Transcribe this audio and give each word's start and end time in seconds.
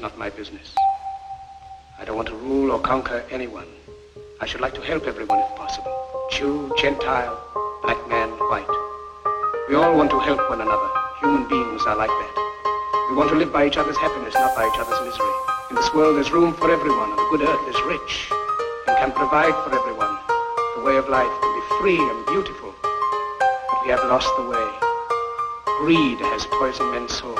Not 0.00 0.16
my 0.16 0.30
business. 0.30 0.74
I 1.98 2.06
don't 2.06 2.16
want 2.16 2.28
to 2.28 2.34
rule 2.34 2.72
or 2.72 2.80
conquer 2.80 3.22
anyone. 3.30 3.66
I 4.40 4.46
should 4.46 4.62
like 4.62 4.72
to 4.76 4.80
help 4.80 5.06
everyone 5.06 5.40
if 5.40 5.56
possible. 5.56 5.92
Jew, 6.32 6.72
Gentile, 6.78 7.36
black 7.82 8.00
man, 8.08 8.30
white. 8.48 8.66
We 9.68 9.74
all 9.74 9.94
want 9.94 10.10
to 10.12 10.18
help 10.18 10.40
one 10.48 10.62
another. 10.62 10.88
Human 11.20 11.46
beings 11.48 11.82
are 11.84 11.96
like 11.96 12.08
that. 12.08 13.08
We 13.10 13.16
want 13.16 13.28
to 13.28 13.36
live 13.36 13.52
by 13.52 13.66
each 13.66 13.76
other's 13.76 13.98
happiness, 13.98 14.32
not 14.32 14.56
by 14.56 14.64
each 14.68 14.80
other's 14.80 15.04
misery. 15.04 15.34
In 15.68 15.76
this 15.76 15.92
world, 15.92 16.16
there's 16.16 16.32
room 16.32 16.54
for 16.54 16.70
everyone, 16.70 17.10
and 17.10 17.18
the 17.18 17.28
good 17.28 17.42
earth 17.42 17.68
is 17.68 17.76
rich 17.82 18.32
and 18.88 18.96
can 18.96 19.12
provide 19.12 19.52
for 19.68 19.74
everyone. 19.76 20.16
The 20.76 20.82
way 20.82 20.96
of 20.96 21.10
life 21.10 21.28
can 21.42 21.52
be 21.60 21.64
free 21.76 22.00
and 22.00 22.26
beautiful, 22.26 22.72
but 22.80 23.84
we 23.84 23.90
have 23.90 24.04
lost 24.08 24.30
the 24.38 24.48
way. 24.48 24.68
Greed 25.84 26.20
has 26.20 26.46
poisoned 26.46 26.90
men's 26.92 27.12
souls, 27.12 27.39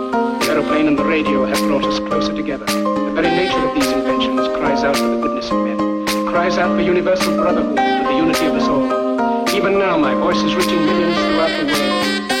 Aeroplane 0.51 0.87
and 0.87 0.99
the 0.99 1.05
radio 1.05 1.45
have 1.45 1.57
brought 1.59 1.85
us 1.85 1.97
closer 1.99 2.35
together. 2.35 2.65
The 2.65 3.11
very 3.15 3.29
nature 3.29 3.57
of 3.65 3.73
these 3.73 3.89
inventions 3.89 4.49
cries 4.57 4.83
out 4.83 4.97
for 4.97 5.07
the 5.07 5.21
goodness 5.21 5.49
of 5.49 5.63
men, 5.63 6.05
cries 6.27 6.57
out 6.57 6.75
for 6.75 6.81
universal 6.81 7.33
brotherhood, 7.37 7.77
for 7.77 8.11
the 8.11 8.17
unity 8.17 8.47
of 8.47 8.55
us 8.55 8.67
all. 8.67 9.49
Even 9.55 9.79
now, 9.79 9.97
my 9.97 10.13
voice 10.13 10.43
is 10.43 10.53
reaching 10.53 10.85
millions 10.85 11.15
throughout 11.15 11.57
the 11.57 11.65
world. 11.71 12.40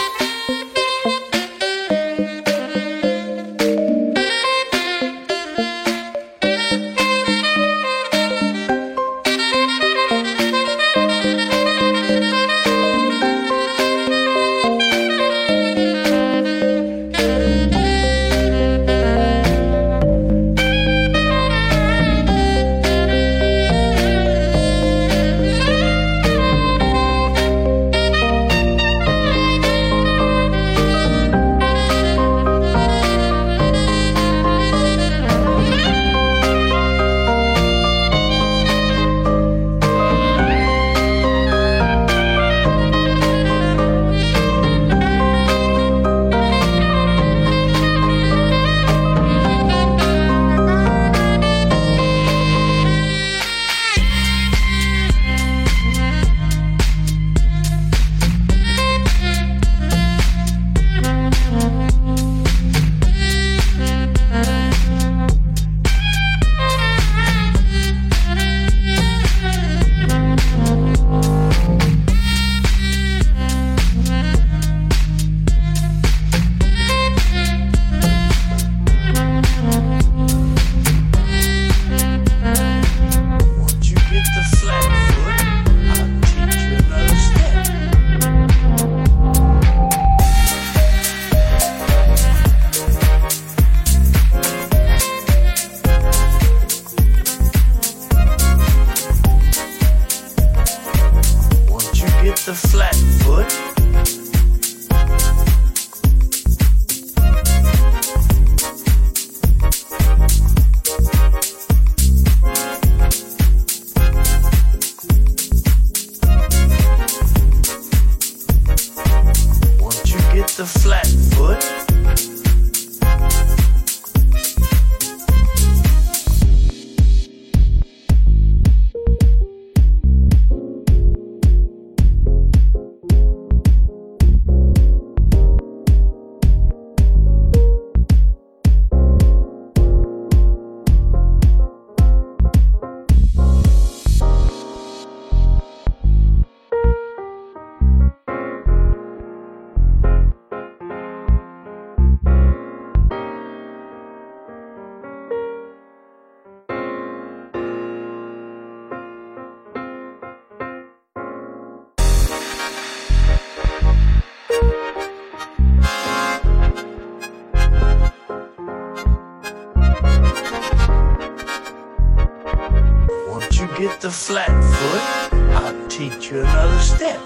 get 173.81 173.99
the 173.99 174.11
flat 174.11 174.53
foot, 174.63 175.33
I'll 175.55 175.87
teach 175.87 176.29
you 176.29 176.41
another 176.41 176.79
step. 176.79 177.19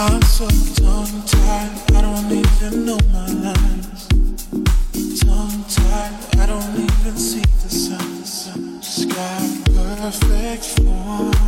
I'm 0.00 0.22
so 0.22 0.46
tongue 0.80 1.22
tied, 1.26 1.92
I 1.96 2.02
don't 2.02 2.30
even 2.30 2.86
know 2.86 2.98
my 3.12 3.26
lines. 3.26 4.06
Tongue 5.18 5.64
tied, 5.68 6.38
I 6.38 6.46
don't 6.46 6.74
even 6.76 7.16
see 7.16 7.42
the 7.42 7.68
sun. 7.68 8.08
Perfect 9.74 10.64
form. 10.78 11.47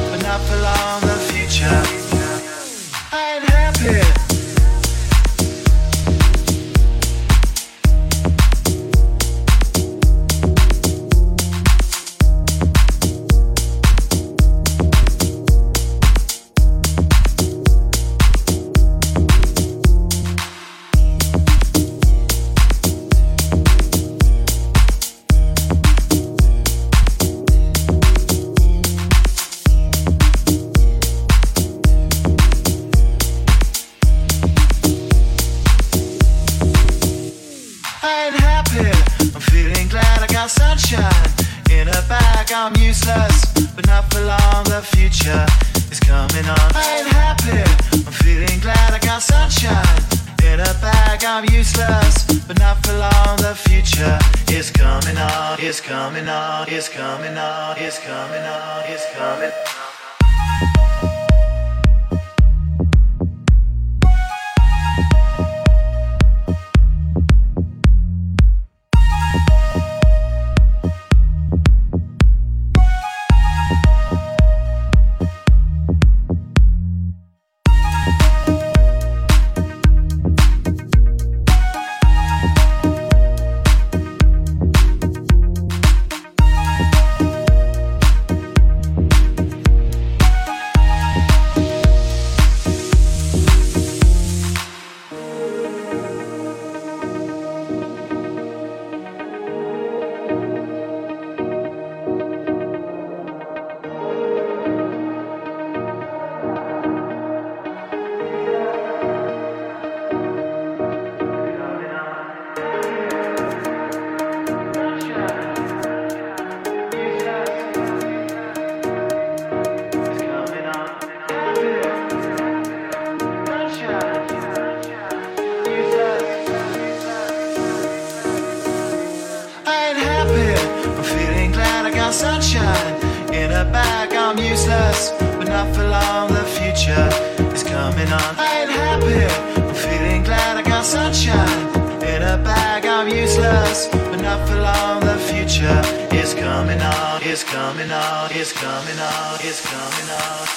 coming 147.71 147.91
out. 147.91 148.35
it's 148.35 148.51
coming 148.51 148.99
out. 148.99 149.39
it's 149.45 149.61
coming 149.65 150.09
out. 150.11 150.47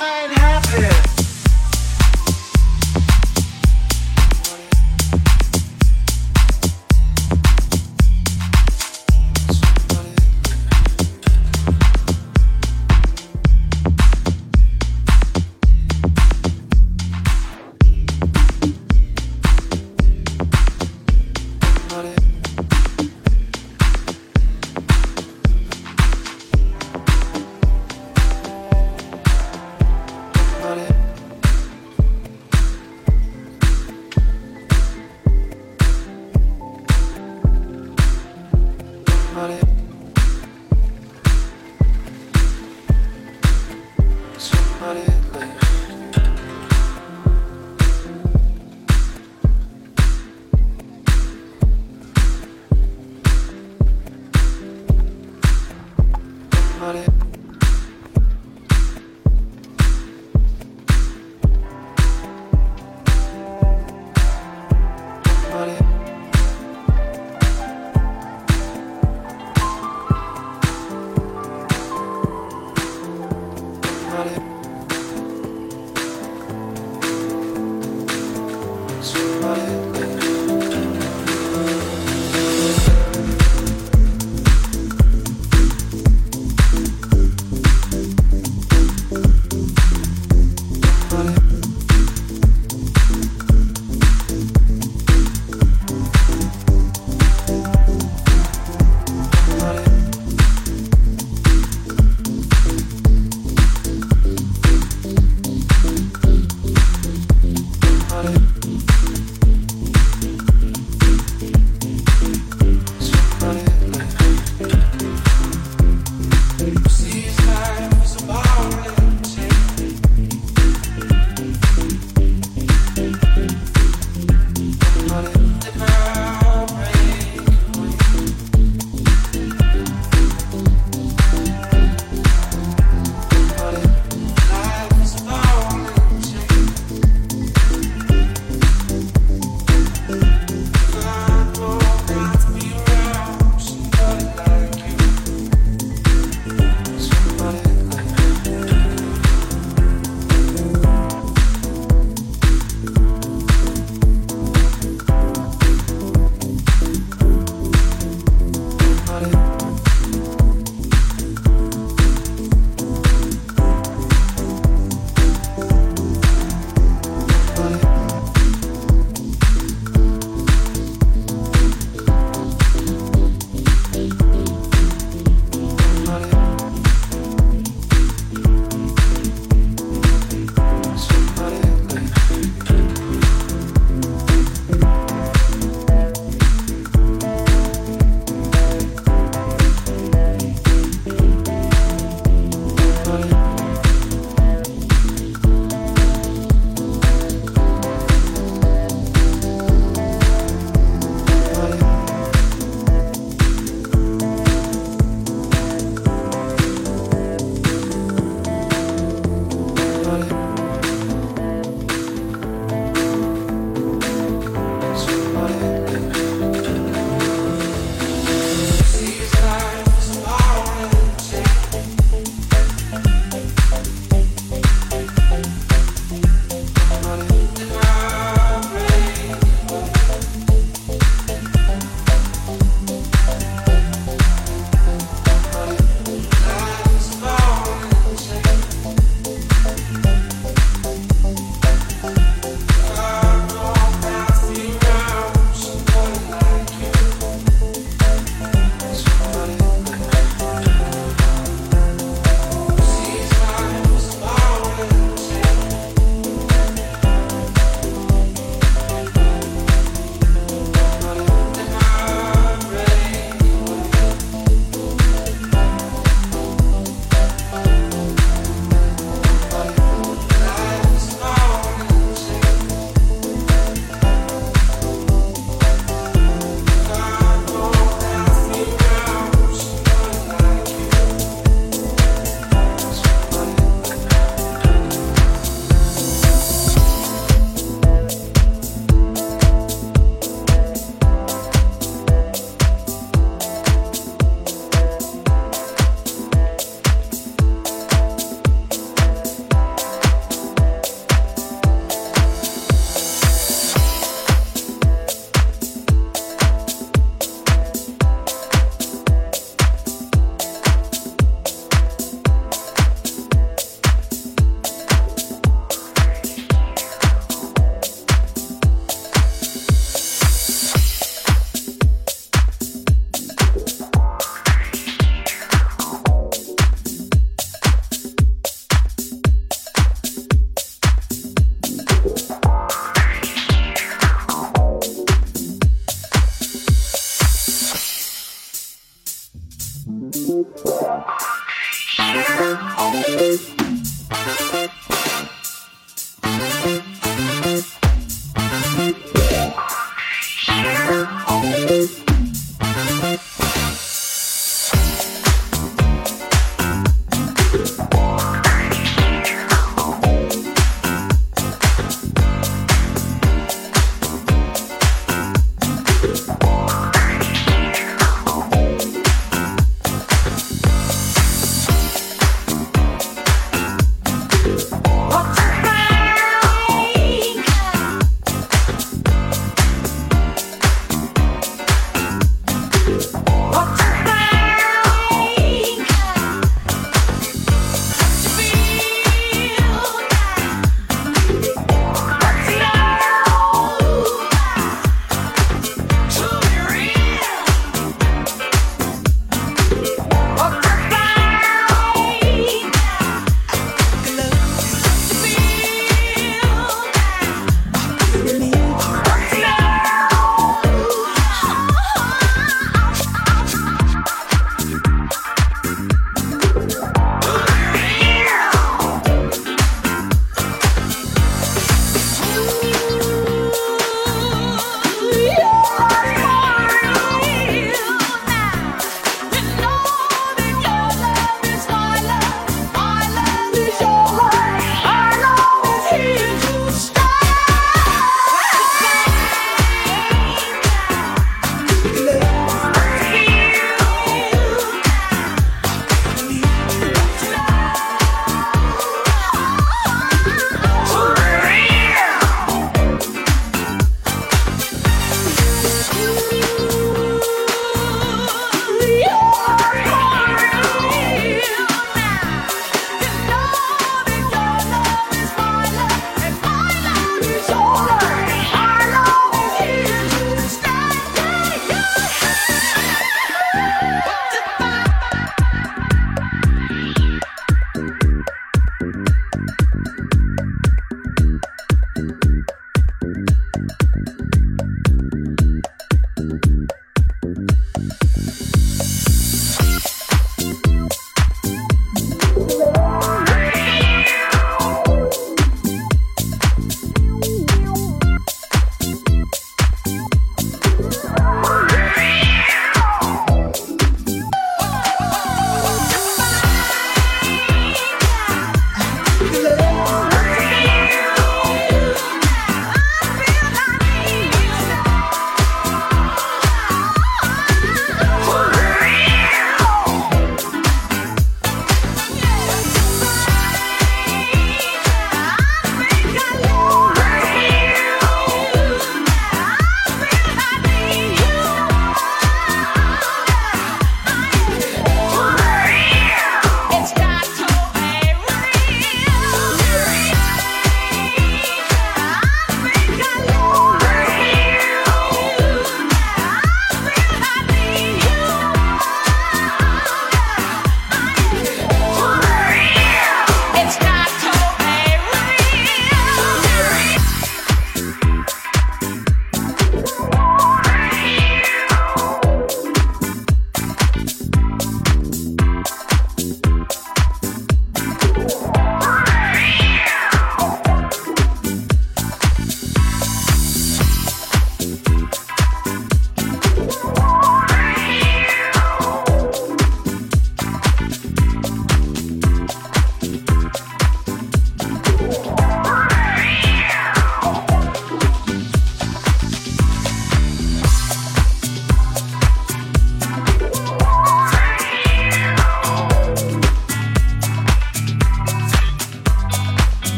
I 0.00 0.22
ain't 0.24 0.38
happy. 0.38 0.63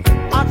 I 0.00 0.41